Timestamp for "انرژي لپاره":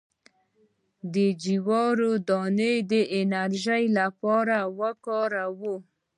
3.21-4.57